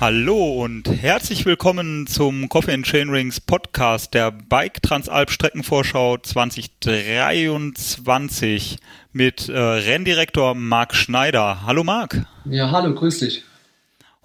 Hallo 0.00 0.62
und 0.62 0.88
herzlich 0.88 1.44
willkommen 1.44 2.06
zum 2.06 2.48
Coffee 2.48 2.72
and 2.72 2.86
Chain 2.86 3.10
Rings 3.10 3.40
Podcast 3.40 4.14
der 4.14 4.30
Bike 4.30 4.80
Transalp 4.80 5.28
Streckenvorschau 5.28 6.18
2023 6.18 8.76
mit 9.12 9.48
äh, 9.48 9.58
Renndirektor 9.58 10.54
Marc 10.54 10.94
Schneider. 10.94 11.62
Hallo 11.66 11.82
Marc. 11.82 12.24
Ja, 12.44 12.70
hallo, 12.70 12.94
grüß 12.94 13.18
dich. 13.18 13.42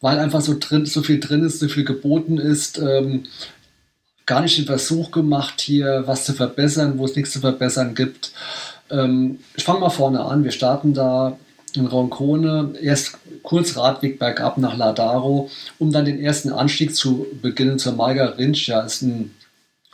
weil 0.00 0.18
einfach 0.18 0.40
so, 0.40 0.56
drin, 0.58 0.86
so 0.86 1.02
viel 1.02 1.20
drin 1.20 1.44
ist, 1.44 1.60
so 1.60 1.68
viel 1.68 1.84
geboten 1.84 2.38
ist, 2.38 2.78
ähm, 2.78 3.24
gar 4.26 4.42
nicht 4.42 4.56
den 4.58 4.66
Versuch 4.66 5.10
gemacht, 5.10 5.60
hier 5.60 6.04
was 6.06 6.24
zu 6.24 6.32
verbessern, 6.32 6.98
wo 6.98 7.04
es 7.04 7.16
nichts 7.16 7.32
zu 7.32 7.40
verbessern 7.40 7.94
gibt. 7.94 8.32
Ähm, 8.90 9.40
ich 9.56 9.64
fange 9.64 9.80
mal 9.80 9.90
vorne 9.90 10.24
an. 10.24 10.44
Wir 10.44 10.52
starten 10.52 10.94
da 10.94 11.36
in 11.74 11.86
Roncone, 11.86 12.74
erst 12.80 13.18
kurz 13.42 13.76
Radweg 13.76 14.18
bergab 14.18 14.58
nach 14.58 14.76
Ladaro, 14.76 15.50
um 15.78 15.92
dann 15.92 16.04
den 16.04 16.20
ersten 16.20 16.50
Anstieg 16.50 16.94
zu 16.94 17.26
beginnen 17.42 17.78
zur 17.78 17.92
Malga 17.92 18.26
Rincia. 18.26 18.80
Ist 18.80 19.02
ein 19.02 19.34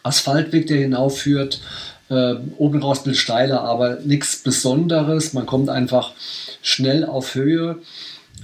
Asphaltweg, 0.03 0.67
der 0.67 0.79
hinaufführt. 0.79 1.61
Äh, 2.09 2.35
oben 2.57 2.83
raus 2.83 3.01
ein 3.01 3.05
bisschen 3.05 3.21
steiler, 3.21 3.63
aber 3.63 3.99
nichts 4.05 4.37
Besonderes. 4.37 5.33
Man 5.33 5.47
kommt 5.47 5.69
einfach 5.69 6.13
schnell 6.67 7.05
auf 7.05 7.35
Höhe, 7.35 7.79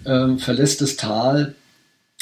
äh, 0.04 0.36
verlässt 0.36 0.80
das 0.80 0.96
Tal 0.96 1.54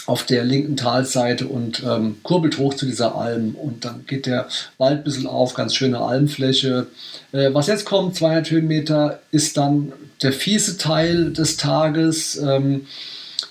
auf 0.06 0.24
der 0.24 0.44
linken 0.44 0.76
Talseite 0.76 1.46
und 1.46 1.82
ähm, 1.86 2.16
kurbelt 2.22 2.58
hoch 2.58 2.74
zu 2.74 2.86
dieser 2.86 3.14
Alm. 3.16 3.54
Und 3.54 3.84
dann 3.84 4.06
geht 4.06 4.26
der 4.26 4.48
Wald 4.78 4.98
ein 4.98 5.04
bisschen 5.04 5.26
auf, 5.26 5.54
ganz 5.54 5.74
schöne 5.74 6.00
Almfläche. 6.00 6.86
Äh, 7.32 7.52
was 7.52 7.66
jetzt 7.66 7.84
kommt, 7.84 8.16
200 8.16 8.50
Höhenmeter, 8.50 9.20
ist 9.30 9.58
dann 9.58 9.92
der 10.22 10.32
fiese 10.32 10.78
Teil 10.78 11.32
des 11.32 11.58
Tages. 11.58 12.36
Ähm, 12.38 12.86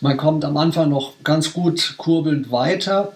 man 0.01 0.17
kommt 0.17 0.43
am 0.43 0.57
Anfang 0.57 0.89
noch 0.89 1.13
ganz 1.23 1.53
gut 1.53 1.93
kurbelnd 1.97 2.51
weiter, 2.51 3.13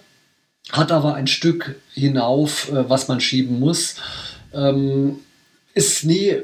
hat 0.72 0.92
aber 0.92 1.16
ein 1.16 1.28
Stück 1.28 1.76
hinauf, 1.92 2.72
äh, 2.72 2.88
was 2.88 3.08
man 3.08 3.20
schieben 3.20 3.60
muss. 3.60 3.96
Ähm, 4.54 5.20
ist 5.74 6.06
nie 6.06 6.36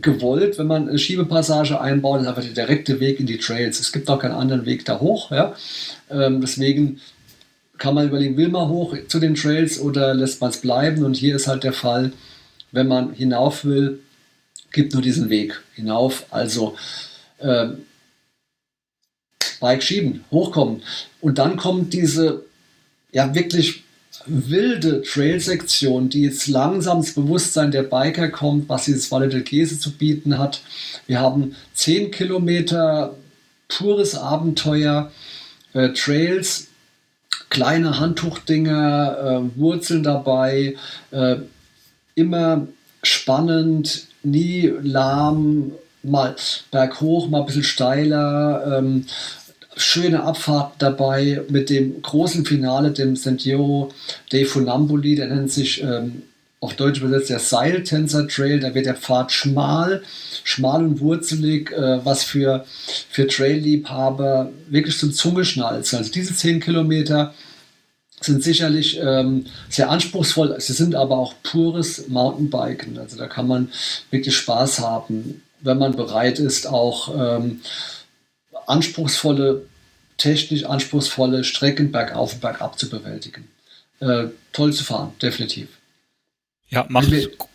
gewollt, 0.00 0.58
wenn 0.58 0.66
man 0.66 0.88
eine 0.88 0.98
Schiebepassage 0.98 1.80
einbaut, 1.80 2.20
ist 2.20 2.26
einfach 2.26 2.42
der 2.42 2.52
direkte 2.52 3.00
Weg 3.00 3.20
in 3.20 3.26
die 3.26 3.38
Trails. 3.38 3.80
Es 3.80 3.92
gibt 3.92 4.08
auch 4.08 4.18
keinen 4.18 4.34
anderen 4.34 4.66
Weg 4.66 4.84
da 4.84 5.00
hoch. 5.00 5.30
Ja? 5.30 5.54
Ähm, 6.10 6.40
deswegen 6.40 7.00
kann 7.78 7.94
man 7.94 8.08
überlegen, 8.08 8.36
will 8.36 8.48
man 8.48 8.68
hoch 8.68 8.96
zu 9.08 9.18
den 9.20 9.34
Trails 9.34 9.80
oder 9.80 10.14
lässt 10.14 10.40
man 10.40 10.50
es 10.50 10.60
bleiben? 10.60 11.04
Und 11.04 11.16
hier 11.16 11.36
ist 11.36 11.46
halt 11.46 11.64
der 11.64 11.72
Fall, 11.72 12.12
wenn 12.72 12.88
man 12.88 13.12
hinauf 13.12 13.64
will, 13.64 14.00
gibt 14.72 14.92
nur 14.92 15.02
diesen 15.02 15.30
Weg 15.30 15.60
hinauf. 15.74 16.26
Also 16.30 16.76
äh, 17.38 17.68
Bike 19.60 19.82
schieben, 19.82 20.24
hochkommen. 20.30 20.82
Und 21.20 21.38
dann 21.38 21.56
kommt 21.56 21.92
diese 21.92 22.44
ja 23.12 23.34
wirklich 23.34 23.84
wilde 24.26 25.02
Trailsektion, 25.02 26.08
die 26.08 26.22
jetzt 26.22 26.48
langsam 26.48 26.98
ins 26.98 27.14
Bewusstsein 27.14 27.70
der 27.70 27.82
Biker 27.82 28.28
kommt, 28.28 28.68
was 28.68 28.84
dieses 28.84 29.10
Valle 29.10 29.28
del 29.28 29.44
Chiese 29.44 29.78
zu 29.78 29.92
bieten 29.92 30.38
hat. 30.38 30.60
Wir 31.06 31.20
haben 31.20 31.54
10 31.74 32.10
Kilometer 32.10 33.14
pures 33.68 34.14
Abenteuer, 34.14 35.12
äh, 35.72 35.90
Trails, 35.90 36.68
kleine 37.50 37.98
Handtuchdinger, 37.98 39.42
äh, 39.54 39.58
Wurzeln 39.58 40.02
dabei, 40.02 40.76
äh, 41.10 41.36
immer 42.14 42.66
spannend, 43.02 44.08
nie 44.22 44.72
lahm, 44.82 45.72
mal 46.02 46.34
berghoch, 46.70 47.28
mal 47.28 47.40
ein 47.40 47.46
bisschen 47.46 47.64
steiler, 47.64 48.78
ähm, 48.78 49.06
schöne 49.78 50.22
Abfahrt 50.22 50.74
dabei 50.78 51.42
mit 51.48 51.70
dem 51.70 52.02
großen 52.02 52.44
Finale, 52.44 52.90
dem 52.90 53.16
Sentiero 53.16 53.92
dei 54.30 54.44
Funambuli, 54.44 55.14
der 55.14 55.28
nennt 55.28 55.50
sich 55.50 55.82
ähm, 55.82 56.22
auf 56.60 56.74
Deutsch 56.74 57.00
übersetzt 57.00 57.30
der 57.30 57.38
Seiltänzer 57.38 58.26
Trail, 58.26 58.58
da 58.58 58.74
wird 58.74 58.86
der 58.86 58.96
Pfad 58.96 59.30
schmal, 59.30 60.02
schmal 60.42 60.82
und 60.82 61.00
wurzelig, 61.00 61.70
äh, 61.70 62.04
was 62.04 62.24
für, 62.24 62.64
für 63.10 63.26
Trail-Liebhaber 63.28 64.50
wirklich 64.68 64.98
zum 64.98 65.12
Zungeschnalzen. 65.12 65.98
Also 65.98 66.10
diese 66.10 66.34
10 66.34 66.60
Kilometer 66.60 67.34
sind 68.20 68.42
sicherlich 68.42 68.98
ähm, 69.00 69.46
sehr 69.68 69.90
anspruchsvoll, 69.90 70.56
sie 70.58 70.72
sind 70.72 70.96
aber 70.96 71.18
auch 71.18 71.34
pures 71.44 72.08
Mountainbiken. 72.08 72.98
Also 72.98 73.16
da 73.16 73.28
kann 73.28 73.46
man 73.46 73.70
wirklich 74.10 74.36
Spaß 74.36 74.80
haben, 74.80 75.42
wenn 75.60 75.78
man 75.78 75.94
bereit 75.94 76.40
ist, 76.40 76.66
auch 76.66 77.14
ähm, 77.16 77.60
anspruchsvolle, 78.68 79.62
technisch 80.16 80.64
anspruchsvolle 80.64 81.44
Strecken 81.44 81.90
bergauf 81.90 82.34
und 82.34 82.40
bergab 82.40 82.78
zu 82.78 82.88
bewältigen. 82.88 83.48
Äh, 84.00 84.26
toll 84.52 84.72
zu 84.72 84.84
fahren, 84.84 85.12
definitiv. 85.20 85.68
Ja, 86.70 86.86
macht 86.88 87.10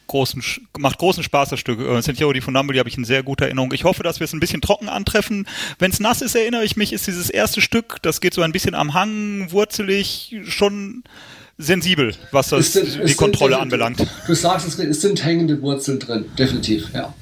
großen, 0.08 0.44
macht 0.78 0.98
großen 0.98 1.24
Spaß, 1.24 1.50
das 1.50 1.60
Stück. 1.60 1.80
Äh, 1.80 2.02
Santiago 2.02 2.34
di 2.34 2.42
Funambuli 2.42 2.80
habe 2.80 2.90
ich 2.90 2.98
in 2.98 3.06
sehr 3.06 3.22
guter 3.22 3.46
Erinnerung. 3.46 3.72
Ich 3.74 3.84
hoffe, 3.84 4.02
dass 4.04 4.20
wir 4.20 4.26
es 4.26 4.34
ein 4.34 4.40
bisschen 4.40 4.62
trocken 4.62 4.90
antreffen. 4.90 5.48
Wenn 5.78 5.92
es 5.92 6.00
nass 6.00 6.22
ist, 6.22 6.36
erinnere 6.36 6.64
ich 6.66 6.76
mich, 6.76 6.92
ist 6.94 7.06
dieses 7.08 7.30
erste 7.30 7.62
Stück, 7.62 7.98
das 8.02 8.22
geht 8.22 8.34
so 8.34 8.42
ein 8.42 8.52
bisschen 8.52 8.74
am 8.74 8.94
Hang, 8.96 9.52
wurzelig, 9.52 10.36
schon 10.48 11.04
sensibel, 11.60 12.16
was 12.32 12.50
das, 12.50 12.74
sind, 12.74 13.08
die 13.08 13.14
Kontrolle 13.14 13.54
sind, 13.54 13.62
anbelangt. 13.62 14.06
Du 14.26 14.34
sagst 14.34 14.68
es, 14.68 14.80
es 14.80 15.02
sind 15.02 15.24
hängende 15.24 15.62
Wurzeln 15.62 16.00
drin, 16.00 16.26
definitiv, 16.38 16.90
ja. 16.94 17.14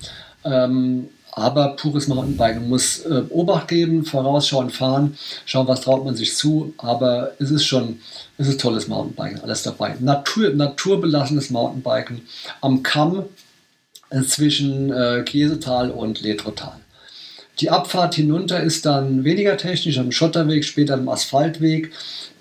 Ähm, 0.45 1.09
aber 1.31 1.75
pures 1.77 2.07
Mountainbiken 2.07 2.67
muss 2.67 3.05
äh, 3.05 3.23
Obacht 3.29 3.69
geben, 3.69 4.05
vorausschauen, 4.05 4.69
fahren, 4.69 5.17
schauen, 5.45 5.67
was 5.67 5.81
traut 5.81 6.03
man 6.03 6.15
sich 6.15 6.35
zu. 6.35 6.73
Aber 6.77 7.31
es 7.39 7.51
ist 7.51 7.65
schon, 7.65 7.99
es 8.37 8.47
ist 8.47 8.59
tolles 8.59 8.87
Mountainbiken, 8.87 9.41
alles 9.41 9.63
dabei. 9.63 9.95
Natur, 9.99 10.49
naturbelassenes 10.49 11.49
Mountainbiken 11.49 12.21
am 12.59 12.83
Kamm 12.83 13.25
äh, 14.09 14.21
zwischen 14.23 14.91
äh, 14.91 15.23
Kiesetal 15.25 15.91
und 15.91 16.21
Letrotal. 16.21 16.75
Die 17.59 17.69
Abfahrt 17.69 18.15
hinunter 18.15 18.61
ist 18.61 18.85
dann 18.85 19.23
weniger 19.23 19.55
technisch 19.55 19.99
am 19.99 20.11
Schotterweg, 20.11 20.65
später 20.65 20.95
am 20.95 21.07
Asphaltweg, 21.07 21.91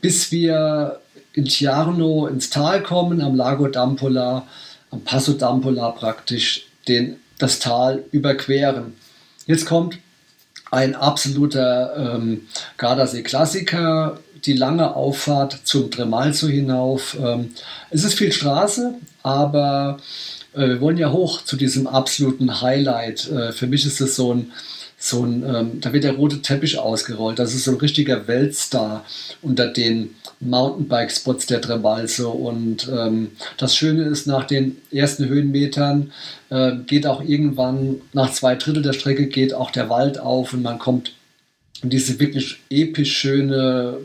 bis 0.01 0.33
wir 0.33 1.01
in 1.35 1.47
Ciarno 1.47 2.27
ins 2.27 2.51
Tal 2.51 2.83
kommen, 2.83 3.21
am 3.21 3.37
Lago 3.37 3.67
d'Ampola, 3.67 4.43
am 4.91 5.01
Passo 5.03 5.33
d'Ampola 5.33 5.93
praktisch, 5.93 6.67
den 6.89 7.17
das 7.43 7.59
Tal 7.59 8.05
überqueren. 8.13 8.95
Jetzt 9.47 9.67
kommt 9.67 9.99
ein 10.71 10.95
absoluter 10.95 12.15
ähm, 12.15 12.43
Gardasee-Klassiker, 12.77 14.21
die 14.45 14.53
lange 14.53 14.95
Auffahrt 14.95 15.61
zum 15.65 15.91
Tremalzo 15.91 16.47
hinauf. 16.47 17.17
Ähm, 17.21 17.51
es 17.91 18.05
ist 18.05 18.15
viel 18.15 18.33
Straße, 18.33 18.95
aber 19.23 19.99
äh, 20.55 20.69
wir 20.69 20.81
wollen 20.81 20.97
ja 20.97 21.11
hoch 21.11 21.43
zu 21.43 21.57
diesem 21.57 21.87
absoluten 21.87 22.61
Highlight. 22.63 23.29
Äh, 23.31 23.53
für 23.53 23.67
mich 23.67 23.85
ist 23.85 24.01
es 24.01 24.17
so 24.17 24.35
ein 24.35 24.53
so 25.03 25.25
ein, 25.25 25.43
ähm, 25.43 25.81
da 25.81 25.95
wird 25.95 26.05
der 26.05 26.13
rote 26.13 26.43
Teppich 26.43 26.79
ausgerollt. 26.79 27.39
Das 27.39 27.55
ist 27.55 27.65
so 27.65 27.71
ein 27.71 27.79
richtiger 27.79 28.29
Weltstar 28.29 29.07
unter 29.41 29.67
den 29.67 30.15
Mountainbike-Spots 30.41 31.47
der 31.47 31.63
Trebalse. 31.63 32.29
Und 32.29 32.87
ähm, 32.93 33.31
das 33.57 33.75
Schöne 33.75 34.05
ist, 34.05 34.27
nach 34.27 34.45
den 34.45 34.77
ersten 34.93 35.27
Höhenmetern 35.27 36.13
äh, 36.51 36.77
geht 36.87 37.07
auch 37.07 37.23
irgendwann, 37.23 38.03
nach 38.13 38.31
zwei 38.33 38.57
Drittel 38.57 38.83
der 38.83 38.93
Strecke, 38.93 39.27
geht 39.27 39.55
auch 39.55 39.71
der 39.71 39.89
Wald 39.89 40.19
auf 40.21 40.53
und 40.53 40.63
man 40.63 40.79
kommt 40.79 41.15
in 41.83 41.89
diese 41.89 42.21
wirklich 42.21 42.59
episch 42.69 43.17
schöne 43.17 43.97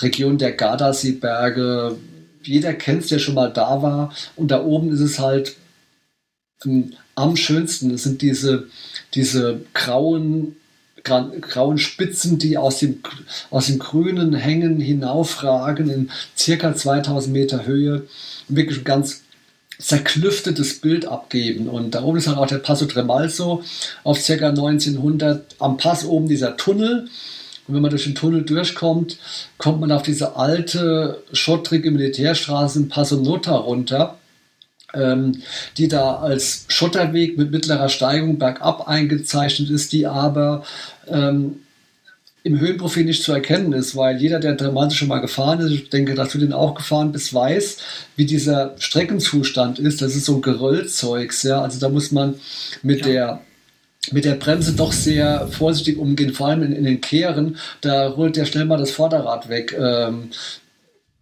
Region 0.00 0.36
der 0.36 0.52
Gardasee-Berge. 0.52 1.96
Jeder 2.42 2.74
kennt 2.74 3.04
es, 3.04 3.08
der 3.08 3.18
schon 3.18 3.34
mal 3.34 3.50
da 3.50 3.80
war. 3.80 4.14
Und 4.36 4.50
da 4.50 4.62
oben 4.62 4.92
ist 4.92 5.00
es 5.00 5.18
halt 5.18 5.56
ähm, 6.66 6.92
am 7.14 7.36
schönsten. 7.36 7.92
Es 7.92 8.02
sind 8.02 8.20
diese 8.22 8.66
diese 9.14 9.60
grauen 9.72 10.56
grauen 11.04 11.78
Spitzen, 11.78 12.38
die 12.38 12.56
aus 12.56 12.78
dem, 12.78 13.00
aus 13.50 13.66
dem 13.66 13.78
grünen 13.78 14.34
Hängen 14.34 14.80
hinaufragen 14.80 15.90
in 15.90 16.10
circa 16.36 16.74
2000 16.74 17.32
Meter 17.32 17.66
Höhe. 17.66 18.06
Wirklich 18.48 18.78
ein 18.78 18.84
ganz 18.84 19.22
zerklüftetes 19.78 20.80
Bild 20.80 21.06
abgeben. 21.06 21.68
Und 21.68 21.94
da 21.94 22.02
oben 22.02 22.18
ist 22.18 22.26
dann 22.26 22.36
auch 22.36 22.46
der 22.46 22.58
Passo 22.58 22.86
Tremalzo 22.86 23.62
auf 24.02 24.24
ca. 24.24 24.48
1900 24.48 25.56
am 25.58 25.76
Pass 25.76 26.04
oben 26.04 26.28
dieser 26.28 26.56
Tunnel. 26.56 27.08
Und 27.66 27.74
wenn 27.74 27.82
man 27.82 27.90
durch 27.90 28.04
den 28.04 28.14
Tunnel 28.14 28.42
durchkommt, 28.42 29.18
kommt 29.58 29.80
man 29.80 29.92
auf 29.92 30.02
diese 30.02 30.36
alte, 30.36 31.22
schottrige 31.32 31.90
Militärstraße 31.90 32.78
in 32.78 32.88
Passo 32.88 33.16
Nota 33.16 33.56
runter, 33.56 34.18
die 35.76 35.88
da 35.88 36.16
als 36.16 36.66
Schotterweg 36.68 37.36
mit 37.36 37.50
mittlerer 37.50 37.88
Steigung 37.88 38.38
bergab 38.38 38.88
eingezeichnet 38.88 39.70
ist, 39.70 39.92
die 39.92 40.06
aber 40.06 40.64
ähm, 41.08 41.56
im 42.44 42.60
Höhenprofil 42.60 43.06
nicht 43.06 43.22
zu 43.22 43.32
erkennen 43.32 43.72
ist, 43.72 43.96
weil 43.96 44.18
jeder, 44.18 44.38
der 44.38 44.54
Dramante 44.54 44.94
schon 44.94 45.08
mal 45.08 45.20
gefahren 45.20 45.60
ist, 45.60 45.70
ich 45.70 45.88
denke, 45.88 46.14
dass 46.14 46.30
du 46.30 46.38
den 46.38 46.52
auch 46.52 46.74
gefahren 46.74 47.10
bist, 47.10 47.32
weiß, 47.32 47.78
wie 48.16 48.26
dieser 48.26 48.74
Streckenzustand 48.78 49.78
ist. 49.78 50.02
Das 50.02 50.14
ist 50.14 50.26
so 50.26 50.36
ein 50.36 50.42
Geröllzeugs, 50.42 51.42
ja. 51.42 51.62
Also 51.62 51.80
da 51.80 51.88
muss 51.88 52.12
man 52.12 52.34
mit 52.82 53.00
ja. 53.00 53.06
der 53.06 53.40
mit 54.12 54.26
der 54.26 54.34
Bremse 54.34 54.74
doch 54.74 54.92
sehr 54.92 55.48
vorsichtig 55.48 55.96
umgehen, 55.96 56.34
vor 56.34 56.48
allem 56.48 56.62
in, 56.62 56.72
in 56.72 56.84
den 56.84 57.00
Kehren, 57.00 57.56
da 57.80 58.08
rollt 58.08 58.36
der 58.36 58.44
schnell 58.44 58.66
mal 58.66 58.76
das 58.76 58.90
Vorderrad 58.90 59.48
weg. 59.48 59.74
Ähm, 59.78 60.28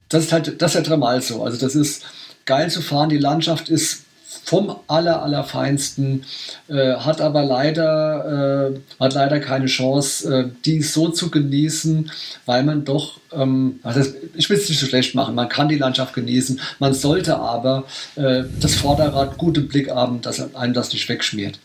das 0.09 0.25
ist 0.25 0.33
halt, 0.33 0.61
das 0.61 0.73
ist 0.73 0.75
ja 0.75 0.81
dreimal 0.81 1.23
so. 1.23 1.45
Also 1.45 1.59
das 1.59 1.77
ist 1.77 2.03
geil 2.45 2.71
zu 2.71 2.81
fahren, 2.81 3.09
die 3.09 3.19
Landschaft 3.19 3.69
ist 3.69 4.05
vom 4.45 4.77
aller, 4.89 5.23
allerfeinsten, 5.23 6.25
äh, 6.69 6.95
hat 6.97 7.21
aber 7.21 7.43
leider, 7.45 8.73
äh, 8.73 9.03
hat 9.03 9.15
leider 9.15 9.41
keine 9.41 9.67
Chance, 9.67 10.35
äh, 10.35 10.51
die 10.65 10.83
so 10.83 11.11
zu 11.11 11.31
genießen, 11.31 12.11
weil 12.47 12.65
man 12.65 12.85
doch, 12.85 13.21
ähm, 13.33 13.81
also 13.83 14.01
ich 14.35 14.49
will 14.51 14.57
es 14.57 14.69
nicht 14.69 14.81
so 14.81 14.87
schlecht 14.87 15.15
machen, 15.15 15.35
man 15.35 15.49
kann 15.49 15.69
die 15.69 15.79
Landschaft 15.79 16.15
genießen, 16.15 16.61
man 16.79 16.95
sollte 16.95 17.39
aber 17.39 17.85
äh, 18.17 18.45
das 18.61 18.75
Vorderrad 18.75 19.39
gut 19.39 19.59
im 19.59 19.69
Blick 19.69 19.91
haben, 19.91 20.21
dass 20.23 20.55
einem 20.55 20.75
das 20.75 20.93
nicht 20.93 21.09
wegschmiert. 21.09 21.59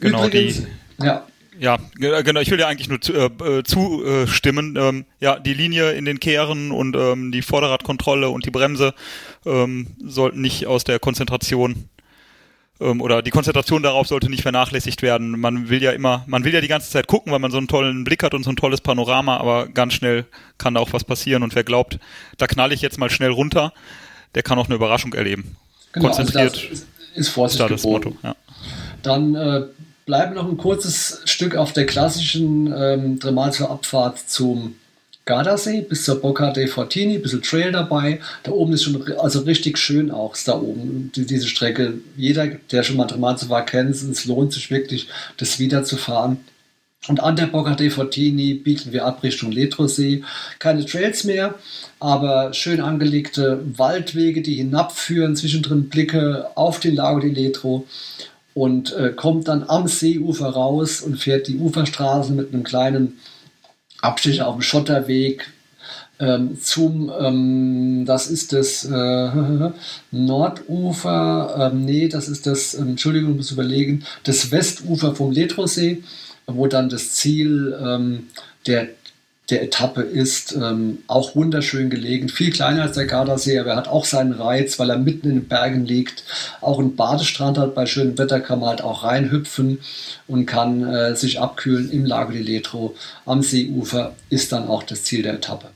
Genau, 0.00 0.26
Übrigens, 0.26 0.62
die, 1.00 1.06
ja. 1.06 1.26
Ja, 1.58 1.78
genau. 1.98 2.40
Ich 2.40 2.50
will 2.50 2.58
ja 2.58 2.66
eigentlich 2.66 2.88
nur 2.88 3.00
zu, 3.00 3.12
äh, 3.12 3.62
zustimmen. 3.62 4.76
Ähm, 4.76 5.04
ja, 5.20 5.38
die 5.38 5.54
Linie 5.54 5.92
in 5.92 6.04
den 6.04 6.20
Kehren 6.20 6.72
und 6.72 6.96
ähm, 6.96 7.32
die 7.32 7.42
Vorderradkontrolle 7.42 8.28
und 8.28 8.44
die 8.44 8.50
Bremse 8.50 8.94
ähm, 9.46 9.88
sollten 10.04 10.40
nicht 10.40 10.66
aus 10.66 10.84
der 10.84 10.98
Konzentration 10.98 11.88
ähm, 12.80 13.00
oder 13.00 13.22
die 13.22 13.30
Konzentration 13.30 13.82
darauf 13.82 14.06
sollte 14.06 14.28
nicht 14.28 14.42
vernachlässigt 14.42 15.02
werden. 15.02 15.38
Man 15.38 15.68
will 15.68 15.82
ja 15.82 15.92
immer, 15.92 16.24
man 16.26 16.44
will 16.44 16.52
ja 16.52 16.60
die 16.60 16.68
ganze 16.68 16.90
Zeit 16.90 17.06
gucken, 17.06 17.32
weil 17.32 17.38
man 17.38 17.50
so 17.50 17.58
einen 17.58 17.68
tollen 17.68 18.04
Blick 18.04 18.22
hat 18.22 18.34
und 18.34 18.44
so 18.44 18.50
ein 18.50 18.56
tolles 18.56 18.80
Panorama, 18.80 19.36
aber 19.36 19.68
ganz 19.68 19.94
schnell 19.94 20.26
kann 20.58 20.74
da 20.74 20.80
auch 20.80 20.92
was 20.92 21.04
passieren 21.04 21.42
und 21.42 21.54
wer 21.54 21.64
glaubt, 21.64 21.98
da 22.38 22.46
knalle 22.46 22.74
ich 22.74 22.82
jetzt 22.82 22.98
mal 22.98 23.10
schnell 23.10 23.30
runter, 23.30 23.72
der 24.34 24.42
kann 24.42 24.58
auch 24.58 24.66
eine 24.66 24.74
Überraschung 24.74 25.14
erleben. 25.14 25.56
Genau, 25.92 26.08
also 26.08 26.22
Konzentriert 26.22 26.54
also 26.54 26.66
ist, 26.66 26.86
ist 27.14 27.28
Vorsicht 27.28 27.60
ist 27.60 27.64
da 27.64 27.72
das 27.72 27.84
Motto. 27.84 28.16
Ja. 28.22 28.34
Dann 29.02 29.34
äh, 29.34 29.62
bleiben 30.06 30.34
noch 30.34 30.48
ein 30.48 30.56
kurzes 30.56 31.22
Stück 31.24 31.56
auf 31.56 31.72
der 31.72 31.86
klassischen 31.86 32.72
ähm, 32.76 33.20
Tremalzer 33.20 33.70
Abfahrt 33.70 34.18
zum 34.18 34.76
Gardasee 35.26 35.80
bis 35.80 36.04
zur 36.04 36.20
Bocca 36.20 36.52
dei 36.52 36.66
Fortini, 36.66 37.14
ein 37.14 37.22
bisschen 37.22 37.42
Trail 37.42 37.72
dabei. 37.72 38.20
Da 38.42 38.52
oben 38.52 38.74
ist 38.74 38.84
schon 38.84 39.02
also 39.18 39.40
richtig 39.40 39.78
schön 39.78 40.10
auch 40.10 40.36
da 40.44 40.60
oben, 40.60 41.10
die, 41.16 41.24
diese 41.24 41.46
Strecke. 41.48 41.94
Jeder, 42.16 42.46
der 42.46 42.82
schon 42.82 42.96
mal 42.96 43.06
Tremalzo 43.06 43.48
war, 43.48 43.64
kennt 43.64 43.90
es. 43.90 44.02
Es 44.02 44.26
lohnt 44.26 44.52
sich 44.52 44.70
wirklich, 44.70 45.08
das 45.38 45.58
wieder 45.58 45.82
zu 45.84 45.96
fahren. 45.96 46.38
Und 47.08 47.20
an 47.20 47.36
der 47.36 47.46
Bocca 47.46 47.74
dei 47.74 47.90
Fortini 47.90 48.54
biegen 48.54 48.92
wir 48.92 49.04
ab 49.04 49.22
Richtung 49.22 49.52
Letrosee. 49.52 50.24
Keine 50.58 50.84
Trails 50.86 51.24
mehr, 51.24 51.54
aber 52.00 52.52
schön 52.54 52.80
angelegte 52.80 53.62
Waldwege, 53.76 54.42
die 54.42 54.54
hinabführen, 54.54 55.36
zwischendrin 55.36 55.88
Blicke 55.88 56.48
auf 56.54 56.80
den 56.80 56.96
Lago 56.96 57.20
di 57.20 57.28
Letro 57.28 57.86
und 58.54 58.92
äh, 58.94 59.10
kommt 59.10 59.48
dann 59.48 59.64
am 59.64 59.88
Seeufer 59.88 60.48
raus 60.48 61.00
und 61.00 61.16
fährt 61.16 61.48
die 61.48 61.58
Uferstraße 61.58 62.32
mit 62.32 62.52
einem 62.52 62.62
kleinen 62.62 63.18
Abstich 64.00 64.42
auf 64.42 64.54
dem 64.54 64.62
Schotterweg 64.62 65.52
ähm, 66.20 66.60
zum, 66.60 67.12
ähm, 67.18 68.04
das 68.06 68.28
ist 68.28 68.52
das 68.52 68.84
äh, 68.84 68.90
Nordufer, 70.12 71.70
ähm, 71.72 71.84
nee, 71.84 72.08
das 72.08 72.28
ist 72.28 72.46
das, 72.46 72.74
ähm, 72.74 72.90
Entschuldigung, 72.90 73.36
muss 73.36 73.50
überlegen, 73.50 74.04
das 74.22 74.52
Westufer 74.52 75.16
vom 75.16 75.32
Letrosee, 75.32 76.04
wo 76.46 76.68
dann 76.68 76.88
das 76.88 77.12
Ziel 77.14 77.76
ähm, 77.82 78.28
der 78.66 78.88
der 79.50 79.62
Etappe 79.62 80.02
ist. 80.02 80.54
Ähm, 80.54 81.02
auch 81.06 81.36
wunderschön 81.36 81.90
gelegen, 81.90 82.28
viel 82.28 82.50
kleiner 82.50 82.82
als 82.82 82.96
der 82.96 83.06
Gardasee, 83.06 83.58
aber 83.58 83.70
er 83.70 83.76
hat 83.76 83.88
auch 83.88 84.04
seinen 84.04 84.32
Reiz, 84.32 84.78
weil 84.78 84.90
er 84.90 84.98
mitten 84.98 85.28
in 85.28 85.34
den 85.40 85.48
Bergen 85.48 85.84
liegt. 85.84 86.24
Auch 86.60 86.78
ein 86.78 86.96
Badestrand 86.96 87.58
hat, 87.58 87.74
bei 87.74 87.86
schönem 87.86 88.16
Wetter 88.16 88.40
kann 88.40 88.60
man 88.60 88.70
halt 88.70 88.82
auch 88.82 89.04
reinhüpfen 89.04 89.80
und 90.26 90.46
kann 90.46 90.82
äh, 90.86 91.14
sich 91.14 91.40
abkühlen 91.40 91.90
im 91.90 92.04
Lago 92.04 92.32
di 92.32 92.42
Letro 92.42 92.94
am 93.26 93.42
Seeufer, 93.42 94.14
ist 94.30 94.52
dann 94.52 94.68
auch 94.68 94.82
das 94.82 95.04
Ziel 95.04 95.22
der 95.22 95.34
Etappe. 95.34 95.68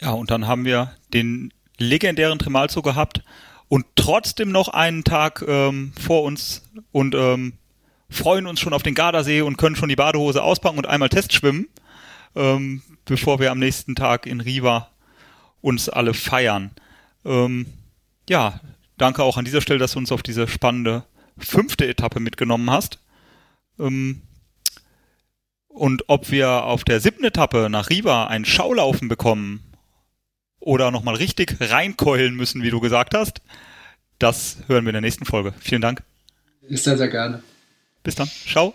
Ja, 0.00 0.10
und 0.12 0.30
dann 0.30 0.46
haben 0.46 0.64
wir 0.64 0.92
den 1.12 1.52
legendären 1.78 2.38
Tremalzo 2.38 2.82
gehabt 2.82 3.22
und 3.68 3.86
trotzdem 3.96 4.50
noch 4.50 4.68
einen 4.68 5.04
Tag 5.04 5.44
ähm, 5.46 5.92
vor 5.98 6.22
uns 6.22 6.62
und 6.92 7.14
ähm, 7.14 7.54
freuen 8.10 8.46
uns 8.46 8.60
schon 8.60 8.72
auf 8.72 8.82
den 8.82 8.94
Gardasee 8.94 9.42
und 9.42 9.56
können 9.56 9.76
schon 9.76 9.88
die 9.88 9.96
Badehose 9.96 10.42
auspacken 10.42 10.78
und 10.78 10.86
einmal 10.86 11.08
Testschwimmen, 11.08 11.68
ähm, 12.34 12.82
bevor 13.04 13.38
wir 13.40 13.50
am 13.50 13.58
nächsten 13.58 13.94
Tag 13.94 14.26
in 14.26 14.40
Riva 14.40 14.90
uns 15.60 15.88
alle 15.88 16.14
feiern. 16.14 16.70
Ähm, 17.24 17.66
ja, 18.28 18.60
danke 18.96 19.22
auch 19.22 19.36
an 19.36 19.44
dieser 19.44 19.60
Stelle, 19.60 19.78
dass 19.78 19.92
du 19.92 19.98
uns 19.98 20.12
auf 20.12 20.22
diese 20.22 20.48
spannende 20.48 21.04
fünfte 21.36 21.86
Etappe 21.86 22.20
mitgenommen 22.20 22.70
hast. 22.70 22.98
Ähm, 23.78 24.22
und 25.68 26.04
ob 26.08 26.30
wir 26.30 26.64
auf 26.64 26.84
der 26.84 27.00
siebten 27.00 27.24
Etappe 27.24 27.68
nach 27.70 27.90
Riva 27.90 28.26
ein 28.26 28.44
Schaulaufen 28.44 29.08
bekommen 29.08 29.62
oder 30.58 30.90
nochmal 30.90 31.14
richtig 31.14 31.56
reinkeulen 31.60 32.34
müssen, 32.34 32.62
wie 32.62 32.70
du 32.70 32.80
gesagt 32.80 33.14
hast, 33.14 33.40
das 34.18 34.58
hören 34.66 34.84
wir 34.84 34.90
in 34.90 34.94
der 34.94 35.02
nächsten 35.02 35.24
Folge. 35.24 35.54
Vielen 35.60 35.80
Dank. 35.80 36.02
Sehr, 36.68 36.98
sehr 36.98 37.08
gerne. 37.08 37.42
Bis 38.08 38.14
dann. 38.14 38.30
Ciao. 38.46 38.74